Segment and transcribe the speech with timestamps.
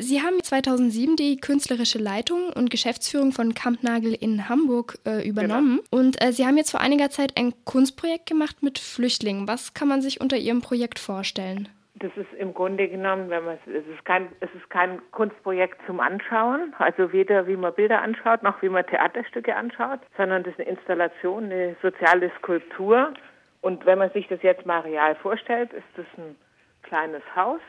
[0.00, 5.80] Sie haben 2007 die künstlerische Leitung und Geschäftsführung von Kampnagel in Hamburg äh, übernommen.
[5.90, 6.02] Genau.
[6.02, 9.48] Und äh, Sie haben jetzt vor einiger Zeit ein Kunstprojekt gemacht mit Flüchtlingen.
[9.48, 11.68] Was kann man sich unter Ihrem Projekt vorstellen?
[11.94, 16.00] Das ist im Grunde genommen, wenn man es ist kein es ist kein Kunstprojekt zum
[16.00, 20.60] Anschauen, also weder wie man Bilder anschaut noch wie man Theaterstücke anschaut, sondern das ist
[20.60, 23.12] eine Installation, eine soziale Skulptur.
[23.60, 26.34] Und wenn man sich das jetzt mal real vorstellt, ist das ein
[26.82, 27.60] kleines Haus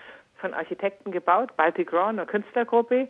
[0.44, 3.08] von Architekten gebaut, Baltic Raw, einer Künstlergruppe,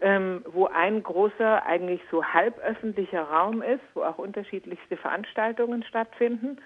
[0.00, 6.58] ähm, wo ein großer, eigentlich so halböffentlicher Raum ist, wo auch unterschiedlichste Veranstaltungen stattfinden.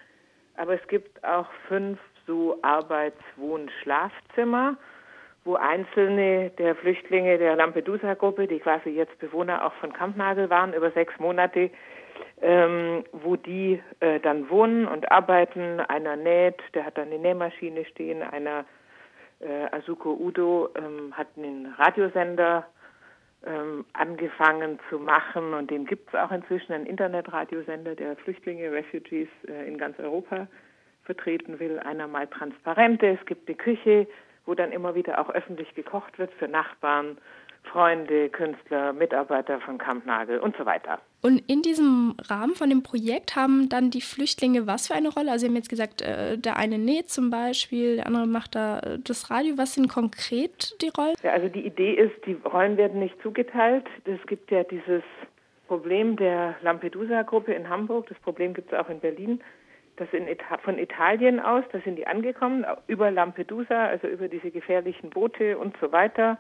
[0.57, 4.79] Aber es gibt auch fünf so Arbeits-, Wohn-, Schlafzimmer,
[5.45, 10.91] wo einzelne der Flüchtlinge der Lampedusa-Gruppe, die quasi jetzt Bewohner auch von Kampnagel waren, über
[10.93, 11.71] sechs Monate,
[12.41, 15.79] ähm, wo die äh, dann wohnen und arbeiten.
[15.79, 18.65] Einer näht, der hat dann eine Nähmaschine stehen, einer
[19.41, 22.67] äh, Asuko Udo ähm, hat einen Radiosender
[23.47, 29.29] ähm, angefangen zu machen und den gibt es auch inzwischen, einen Internetradiosender, der Flüchtlinge, Refugees
[29.49, 30.47] äh, in ganz Europa
[31.05, 31.79] vertreten will.
[31.79, 34.07] Einer mal Transparente, es gibt eine Küche,
[34.47, 37.19] wo dann immer wieder auch öffentlich gekocht wird für Nachbarn,
[37.65, 40.99] Freunde, Künstler, Mitarbeiter von Kampnagel und so weiter.
[41.23, 45.31] Und in diesem Rahmen von dem Projekt haben dann die Flüchtlinge was für eine Rolle?
[45.31, 48.81] Also Sie haben jetzt gesagt, äh, der eine näht zum Beispiel, der andere macht da
[48.81, 49.59] äh, das Radio.
[49.59, 51.15] Was sind konkret die Rollen?
[51.23, 53.87] Ja, also die Idee ist, die Rollen werden nicht zugeteilt.
[54.05, 55.03] Es gibt ja dieses
[55.69, 58.09] Problem der Lampedusa-Gruppe in Hamburg.
[58.09, 59.41] Das Problem gibt es auch in Berlin.
[59.97, 64.51] Das in Ita von Italien aus, da sind die angekommen, über Lampedusa, also über diese
[64.51, 66.39] gefährlichen Boote und so weiter.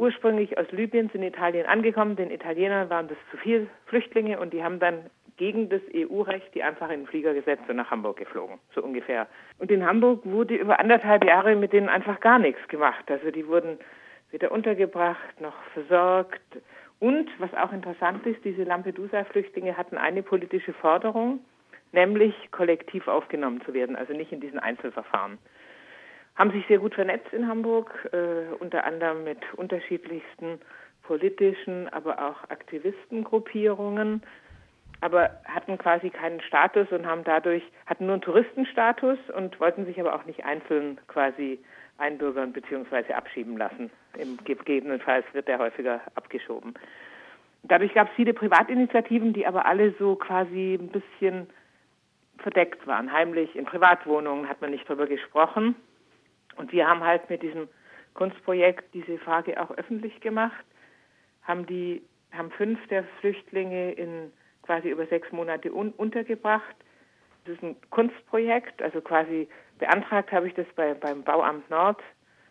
[0.00, 2.16] Ursprünglich aus Libyen sind in Italien angekommen.
[2.16, 6.62] Den Italienern waren das zu viel Flüchtlinge und die haben dann gegen das EU-Recht die
[6.62, 9.26] einfach in den Flieger gesetzt und nach Hamburg geflogen, so ungefähr.
[9.58, 13.10] Und in Hamburg wurde über anderthalb Jahre mit denen einfach gar nichts gemacht.
[13.10, 13.78] Also die wurden
[14.30, 16.40] weder untergebracht noch versorgt.
[16.98, 21.40] Und was auch interessant ist, diese Lampedusa-Flüchtlinge hatten eine politische Forderung,
[21.92, 25.36] nämlich kollektiv aufgenommen zu werden, also nicht in diesen Einzelverfahren.
[26.36, 30.60] Haben sich sehr gut vernetzt in Hamburg, äh, unter anderem mit unterschiedlichsten
[31.02, 34.22] politischen, aber auch Aktivistengruppierungen,
[35.00, 39.98] aber hatten quasi keinen Status und haben dadurch, hatten nur einen Touristenstatus und wollten sich
[40.00, 41.58] aber auch nicht einzeln quasi
[41.98, 43.12] einbürgern bzw.
[43.12, 43.90] abschieben lassen.
[44.18, 46.74] Im gegebenenfalls wird der häufiger abgeschoben.
[47.62, 51.48] Dadurch gab es viele Privatinitiativen, die aber alle so quasi ein bisschen
[52.38, 53.12] verdeckt waren.
[53.12, 55.74] Heimlich in Privatwohnungen hat man nicht darüber gesprochen.
[56.60, 57.68] Und wir haben halt mit diesem
[58.12, 60.62] Kunstprojekt diese Frage auch öffentlich gemacht,
[61.42, 64.30] haben die, haben fünf der Flüchtlinge in
[64.62, 66.76] quasi über sechs Monate un untergebracht.
[67.46, 72.02] Das ist ein Kunstprojekt, also quasi beantragt habe ich das bei, beim Bauamt Nord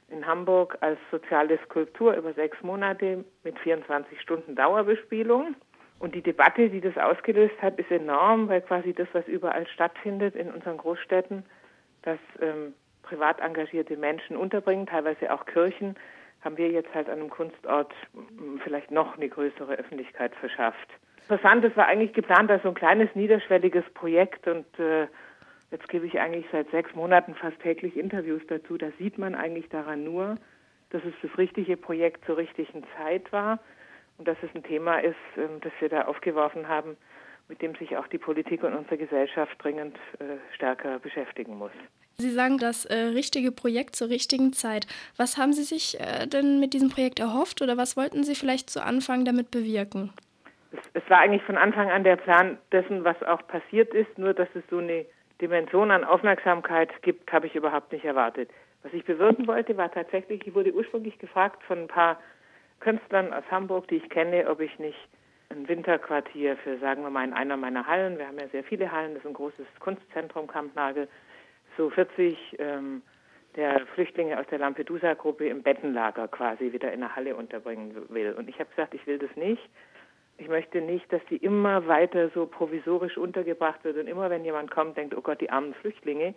[0.07, 5.55] in Hamburg als soziale Skulptur über sechs Monate mit 24 Stunden Dauerbespielung.
[5.99, 10.35] Und die Debatte, die das ausgelöst hat, ist enorm, weil quasi das, was überall stattfindet
[10.35, 11.45] in unseren Großstädten,
[12.01, 12.73] dass ähm,
[13.09, 15.95] privat engagierte Menschen unterbringen, teilweise auch Kirchen,
[16.41, 17.93] haben wir jetzt halt an einem Kunstort
[18.63, 20.89] vielleicht noch eine größere Öffentlichkeit verschafft.
[21.27, 25.07] Interessant, es war eigentlich geplant als so ein kleines niederschwelliges Projekt und äh,
[25.71, 28.77] jetzt gebe ich eigentlich seit sechs Monaten fast täglich Interviews dazu.
[28.77, 30.35] Da sieht man eigentlich daran nur,
[30.91, 33.59] dass es das richtige Projekt zur richtigen Zeit war
[34.17, 36.95] und dass es ein Thema ist, ähm, das wir da aufgeworfen haben,
[37.47, 41.71] mit dem sich auch die Politik und unsere Gesellschaft dringend äh, stärker beschäftigen muss.
[42.19, 44.87] Sie sagen das äh, richtige Projekt zur richtigen Zeit.
[45.15, 48.69] Was haben Sie sich äh, denn mit diesem Projekt erhofft oder was wollten Sie vielleicht
[48.69, 50.11] zu Anfang damit bewirken?
[50.73, 54.33] Es, es, war eigentlich von Anfang an der Plan dessen, was auch passiert ist, nur
[54.33, 55.05] dass es so eine
[55.41, 58.49] Dimension an Aufmerksamkeit gibt, habe ich überhaupt nicht erwartet.
[58.83, 62.19] Was ich bewirken wollte, war tatsächlich, ich wurde ursprünglich gefragt von ein paar
[62.81, 64.99] Künstlern aus Hamburg, die ich kenne, ob ich nicht
[65.47, 68.91] ein Winterquartier für, sagen wir mal, in einer meiner Hallen, wir haben ja sehr viele
[68.91, 71.07] Hallen, das ist ein großes Kunstzentrum Kampnagel,
[71.79, 73.01] so 40 ähm,
[73.55, 78.33] der Flüchtlinge aus der Lampedusa-Gruppe im Bettenlager quasi wieder in der Halle unterbringen will.
[78.33, 79.61] Und ich habe gesagt, ich will das nicht.
[80.37, 84.71] Ich möchte nicht, dass die immer weiter so provisorisch untergebracht wird und immer, wenn jemand
[84.71, 86.35] kommt, denkt, oh Gott, die armen Flüchtlinge.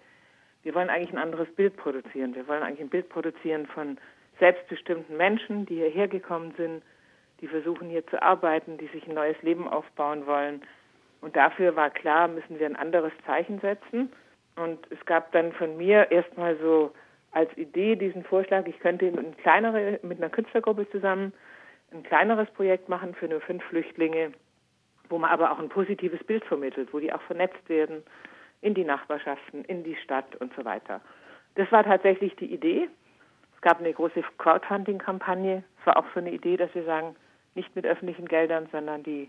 [0.63, 2.37] Wir wollen eigentlich ein anderes Bild produzieren.
[2.37, 3.99] Wir wollen eigentlich ein Bild produzieren von
[4.39, 6.85] selbstbestimmten Menschen, die hierher gekommen sind,
[7.41, 10.63] die versuchen hier zu arbeiten, die sich ein neues Leben aufbauen wollen.
[11.21, 14.13] Und dafür war klar, müssen wir ein anderes Zeichen setzen.
[14.57, 16.93] Und es gab dann von mir erstmal so
[17.31, 21.33] als Idee diesen Vorschlag, ich könnte mit, kleinere, mit einer Künstlergruppe zusammen
[21.93, 24.33] ein kleineres Projekt machen für nur fünf Flüchtlinge,
[25.09, 28.03] wo man aber auch ein positives Bild vermittelt, wo die auch vernetzt werden
[28.61, 31.01] in die Nachbarschaften, in die Stadt und so weiter.
[31.55, 32.89] Das war tatsächlich die Idee.
[33.57, 35.65] Es gab eine große Crowdfunding-Kampagne.
[35.81, 37.17] Es war auch so eine Idee, dass wir sagen,
[37.55, 39.29] nicht mit öffentlichen Geldern, sondern die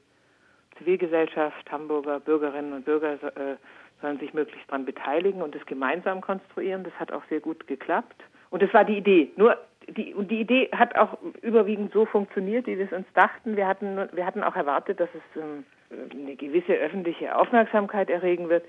[0.77, 3.57] Zivilgesellschaft, Hamburger Bürgerinnen und Bürger äh,
[4.01, 6.83] sollen sich möglichst daran beteiligen und es gemeinsam konstruieren.
[6.83, 8.21] Das hat auch sehr gut geklappt.
[8.49, 9.31] Und das war die Idee.
[9.35, 9.57] Nur
[9.87, 13.57] die, und die Idee hat auch überwiegend so funktioniert, wie wir es uns dachten.
[13.57, 15.65] Wir hatten, wir hatten auch erwartet, dass es ähm,
[16.11, 18.65] eine gewisse öffentliche Aufmerksamkeit erregen wird,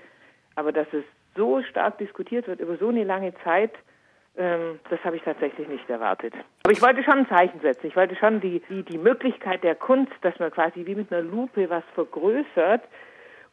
[0.55, 1.03] aber dass es
[1.35, 3.71] so stark diskutiert wird über so eine lange Zeit,
[4.37, 6.33] ähm, das habe ich tatsächlich nicht erwartet.
[6.63, 7.87] Aber ich wollte schon ein Zeichen setzen.
[7.87, 11.21] Ich wollte schon die, die, die Möglichkeit der Kunst, dass man quasi wie mit einer
[11.21, 12.83] Lupe was vergrößert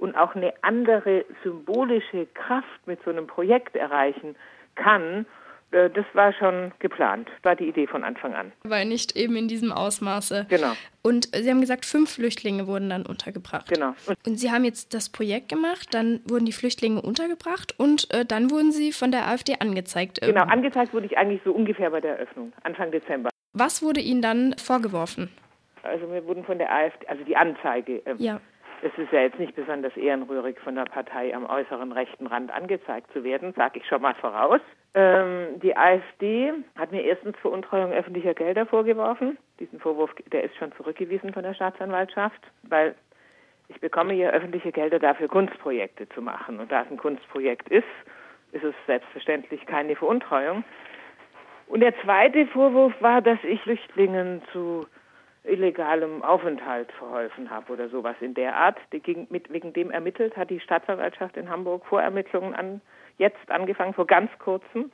[0.02, 4.34] und auch eine andere symbolische Kraft mit so einem Projekt erreichen
[4.74, 5.26] kann,
[5.70, 8.50] äh, das war schon geplant, war die Idee von Anfang an.
[8.64, 10.46] Weil nicht eben in diesem Ausmaße.
[10.48, 10.72] Genau.
[11.02, 13.68] Und Sie haben gesagt, fünf Flüchtlinge wurden dann untergebracht.
[13.68, 13.94] Genau.
[14.26, 18.50] Und, Sie haben jetzt das Projekt gemacht, dann wurden die Flüchtlinge untergebracht und äh, dann
[18.50, 20.20] wurden sie von der AfD angezeigt.
[20.20, 23.30] Genau, angezeigt wurde ich eigentlich so ungefähr bei der Eröffnung, Anfang Dezember.
[23.52, 25.30] Was wurde Ihnen dann vorgeworfen?
[25.84, 28.02] Also wir wurden von der AfD, also die Anzeige.
[28.04, 28.40] Ähm, ja
[28.82, 33.12] es ist ja jetzt nicht besonders ehrenrührig von der Partei am äußeren rechten Rand angezeigt
[33.12, 34.60] zu werden, sage ich schon mal voraus.
[34.94, 39.38] Ähm, die AfD hat mir erstens Veruntreuung öffentlicher Gelder vorgeworfen.
[39.60, 42.96] Diesen Vorwurf, der ist schon zurückgewiesen von der Staatsanwaltschaft, weil
[43.68, 46.58] ich bekomme hier öffentliche Gelder dafür, Kunstprojekte zu machen.
[46.58, 47.84] Und da es ein Kunstprojekt ist,
[48.50, 50.64] ist es selbstverständlich keine Veruntreuung.
[51.68, 54.86] Und der zweite Vorwurf war, dass ich Flüchtlingen zu
[55.44, 58.78] illegalem Aufenthalt verholfen habe oder sowas in der Art.
[59.30, 62.80] Mit, wegen dem ermittelt hat die Staatsanwaltschaft in Hamburg Vorermittlungen an,
[63.18, 64.92] jetzt angefangen, vor ganz kurzem.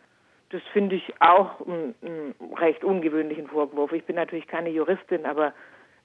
[0.50, 3.92] Das finde ich auch einen recht ungewöhnlichen Vorwurf.
[3.92, 5.52] Ich bin natürlich keine Juristin, aber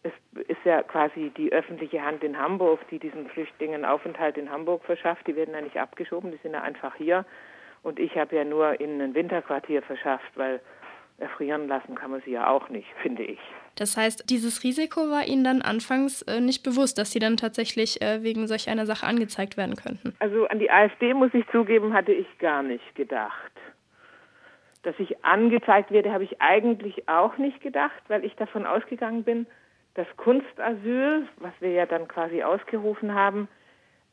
[0.04, 0.12] es
[0.50, 5.25] ist ja quasi die öffentliche Hand in Hamburg, die diesen Flüchtlingen Aufenthalt in Hamburg verschafft.
[5.28, 7.25] Die werden ja nicht abgeschoben, die sind ja einfach hier.
[7.84, 10.60] Und ich habe ja nur in ein Winterquartier verschafft, weil
[11.24, 13.40] erfrieren lassen kann man sie ja auch nicht, finde ich.
[13.75, 18.02] Das heißt, dieses Risiko war Ihnen dann anfangs äh, nicht bewusst, dass Sie dann tatsächlich
[18.02, 20.16] äh, wegen solch einer Sache angezeigt werden könnten?
[20.20, 23.52] Also an die AfD, muss ich zugeben, hatte ich gar nicht gedacht.
[24.84, 29.48] Dass ich angezeigt werde, habe ich eigentlich auch nicht gedacht, weil ich davon ausgegangen bin,
[29.96, 33.48] dass Kunstasyl, was wir ja dann quasi ausgerufen haben,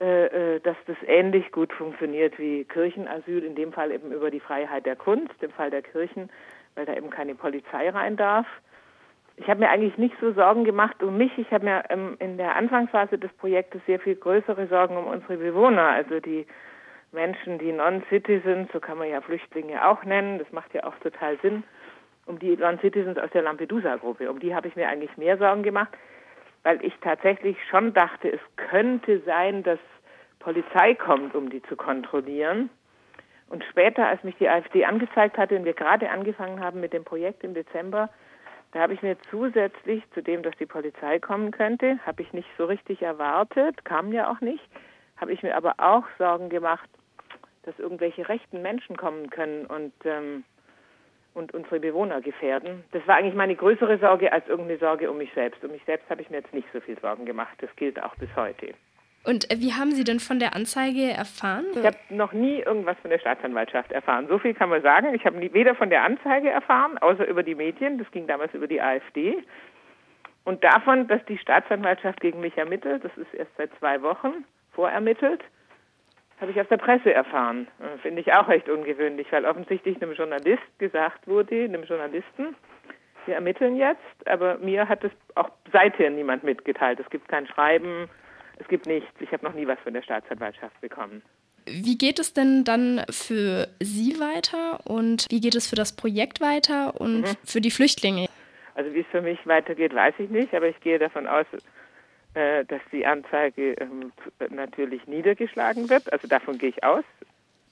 [0.00, 4.40] äh, äh dass das ähnlich gut funktioniert wie Kirchenasyl, in dem Fall eben über die
[4.40, 6.30] Freiheit der Kunst, im Fall der Kirchen,
[6.74, 8.46] weil da eben keine Polizei rein darf
[9.40, 11.36] ich habe mir eigentlich nicht so Sorgen gemacht um mich.
[11.38, 15.38] Ich habe mir ähm, in der Anfangsphase des Projektes sehr viel größere Sorgen um unsere
[15.38, 16.46] Bewohner, also die
[17.10, 21.38] Menschen, die Non-Citizens, so kann man ja Flüchtlinge auch nennen, das macht ja auch total
[21.40, 21.64] Sinn,
[22.26, 24.30] um die Non-Citizens aus der Lampedusa-Gruppe.
[24.30, 25.96] Um die habe ich mir eigentlich mehr Sorgen gemacht,
[26.62, 29.78] weil ich tatsächlich schon dachte, es könnte sein, dass
[30.38, 32.68] Polizei kommt, um die zu kontrollieren.
[33.50, 37.04] Und später, als mich die AfD angezeigt hatte und wir gerade angefangen haben mit dem
[37.04, 38.08] Projekt im Dezember,
[38.72, 42.48] da habe ich mir zusätzlich zu dem, dass die Polizei kommen könnte, habe ich nicht
[42.56, 44.64] so richtig erwartet, kam ja auch nicht,
[45.16, 46.88] habe ich mir aber auch Sorgen gemacht,
[47.64, 50.44] dass irgendwelche rechten Menschen kommen können und ähm,
[51.34, 52.84] und unsere Bewohner gefährden.
[52.92, 55.62] Das war eigentlich meine größere Sorge als irgendeine Sorge um mich selbst.
[55.64, 57.56] Um mich selbst habe ich mir jetzt nicht so viel Sorgen gemacht.
[57.58, 58.74] Das gilt auch bis heute.
[59.24, 61.66] Und äh, wie haben Sie denn von der Anzeige erfahren?
[61.74, 64.26] Ich habe noch nie irgendwas von der Staatsanwaltschaft erfahren.
[64.28, 65.14] So viel kann man sagen.
[65.14, 67.98] Ich habe weder von der Anzeige erfahren, außer über die Medien.
[67.98, 69.36] Das ging damals über die AfD.
[70.44, 75.42] Und davon, dass die Staatsanwaltschaft gegen mich ermittelt, das ist erst seit zwei Wochen vorermittelt,
[76.40, 77.68] habe ich aus der Presse erfahren.
[77.78, 82.56] Äh, finde ich auch recht ungewöhnlich, weil offensichtlich einem Journalist gesagt wurde, einem Journalisten,
[83.26, 86.98] wir ermitteln jetzt, aber mir hat es auch seither niemand mitgeteilt.
[87.00, 88.08] Es gibt kein Schreiben,
[88.60, 89.08] es gibt nichts.
[89.20, 91.22] Ich habe noch nie was von der Staatsanwaltschaft bekommen.
[91.66, 96.40] Wie geht es denn dann für Sie weiter und wie geht es für das Projekt
[96.40, 97.36] weiter und mhm.
[97.44, 98.28] für die Flüchtlinge?
[98.74, 101.46] Also wie es für mich weitergeht, weiß ich nicht, aber ich gehe davon aus,
[102.34, 104.12] äh, dass die Anzeige ähm,
[104.50, 106.12] natürlich niedergeschlagen wird.
[106.12, 107.04] Also davon gehe ich aus.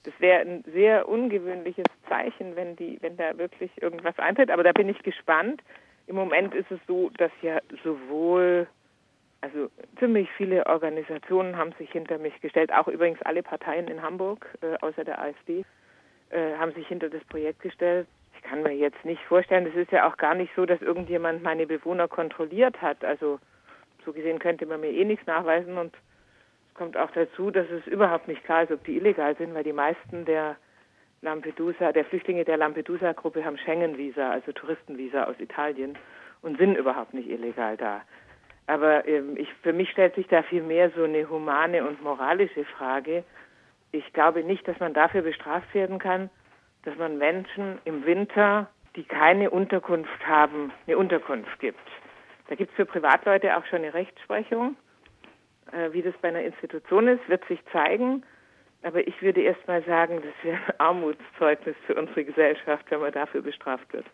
[0.05, 4.51] Das wäre ein sehr ungewöhnliches Zeichen, wenn die, wenn da wirklich irgendwas eintritt.
[4.51, 5.63] Aber da bin ich gespannt.
[6.07, 8.67] Im Moment ist es so, dass ja sowohl
[9.41, 14.47] also ziemlich viele Organisationen haben sich hinter mich gestellt, auch übrigens alle Parteien in Hamburg,
[14.63, 15.65] äh, außer der AfD,
[16.31, 18.07] äh, haben sich hinter das Projekt gestellt.
[18.37, 21.43] Ich kann mir jetzt nicht vorstellen, es ist ja auch gar nicht so, dass irgendjemand
[21.43, 23.05] meine Bewohner kontrolliert hat.
[23.05, 23.39] Also
[24.05, 27.87] so gesehen könnte man mir eh nichts nachweisen und es kommt auch dazu, dass es
[27.87, 30.57] überhaupt nicht klar ist, ob die illegal sind, weil die meisten der
[31.23, 35.99] Lampedusa, der Flüchtlinge der Lampedusa-Gruppe haben Schengen-Visa, also Touristenvisa aus Italien
[36.43, 38.03] und sind überhaupt nicht illegal da.
[38.69, 42.65] Aber ähm, ich, für mich stellt sich da viel mehr so eine humane und moralische
[42.67, 43.25] Frage.
[43.93, 46.29] Ich glaube nicht, dass man dafür bestraft werden kann,
[46.85, 51.81] dass man Menschen im Winter, die keine Unterkunft haben, eine Unterkunft gibt.
[52.49, 54.77] Da gibt es für Privatleute auch schon eine Rechtsprechung.
[55.73, 58.23] Äh, wie das bei einer Institution ist, wird sich zeigen.
[58.83, 63.13] Aber ich würde erst mal sagen, das wäre ein Armutszeugnis für unsere Gesellschaft, wenn man
[63.13, 64.07] dafür bestraft wird.